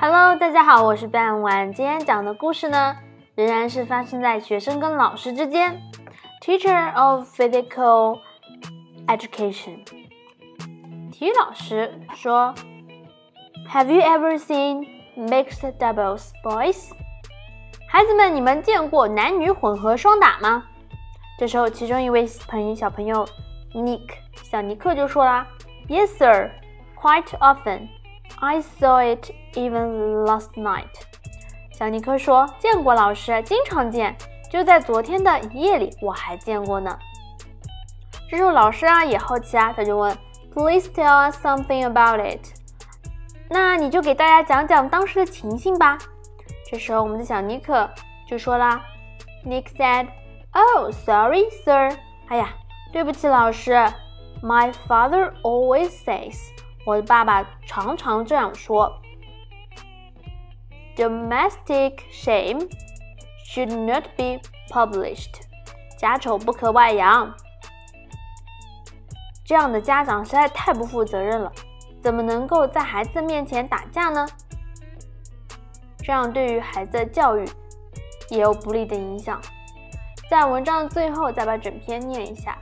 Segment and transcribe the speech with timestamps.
[0.00, 1.72] Hello，大家好，我是半晚。
[1.72, 2.96] 今天讲的故事呢，
[3.34, 5.76] 仍然是发生在学生跟老师之间。
[6.40, 8.20] Teacher of Physical
[9.08, 9.84] Education，
[11.10, 12.54] 体育老师说
[13.72, 16.92] ：“Have you ever seen mixed doubles, boys？”
[17.88, 20.62] 孩子们，你们见过男女混合双打吗？
[21.36, 23.26] 这时候，其中一位朋友小朋友
[23.74, 24.10] Nick
[24.44, 25.44] 小尼克就说啦
[25.88, 26.52] ：“Yes, sir,
[26.96, 27.88] quite often.
[28.40, 30.86] I saw it even last night。”
[31.72, 34.16] 小尼克说：“见过，老师，经常见，
[34.50, 36.98] 就在昨天的夜里，我还见过呢。”
[38.30, 40.16] 这时候，老师啊也好奇啊，他就问
[40.52, 42.46] ：“Please tell us something about it。”
[43.48, 45.96] 那你就给大家讲讲当时的情形吧。
[46.70, 47.88] 这时候，我们的小尼克
[48.26, 48.82] 就说啦
[49.46, 50.08] ：“Nick said。”
[50.52, 51.96] Oh, sorry, sir.
[52.28, 52.50] 哎呀，
[52.92, 53.72] 对不起，老师。
[54.42, 56.36] My father always says.
[56.88, 58.90] 我的爸爸常常这样说。
[60.96, 62.66] Domestic shame
[63.44, 65.42] should not be published.
[65.98, 67.34] 家丑不可外扬。
[69.44, 71.52] 这样的家长实在太不负责任了，
[72.02, 74.26] 怎么能够在孩子面前打架呢？
[75.98, 77.44] 这样对于孩子的教育
[78.30, 79.38] 也有不利的影响。
[80.30, 82.56] 在文章的最后，再把整篇念一下。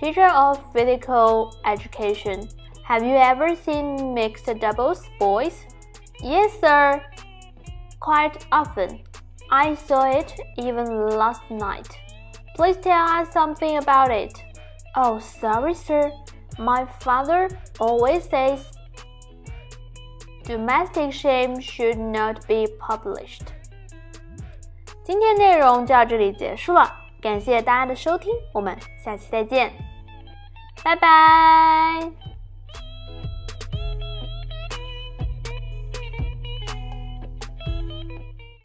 [0.00, 2.48] Teacher of physical education,
[2.91, 5.65] have you ever seen mixed doubles, boys?
[6.21, 7.01] Yes, sir.
[7.99, 9.01] Quite often.
[9.49, 11.87] I saw it even last night.
[12.55, 14.33] Please tell us something about it.
[14.95, 16.11] Oh, sorry, sir.
[16.57, 18.65] My father always says
[20.43, 23.43] domestic shame should not be published.
[25.03, 26.91] 今天内容就到这里结束了，
[27.21, 29.71] 感谢大家的收听，我们下期再见，
[30.83, 32.20] 拜拜。